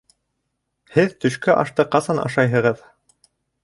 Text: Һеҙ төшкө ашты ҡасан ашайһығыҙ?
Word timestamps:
Һеҙ 0.95 1.13
төшкө 1.25 1.59
ашты 1.67 1.89
ҡасан 1.95 2.25
ашайһығыҙ? 2.27 2.87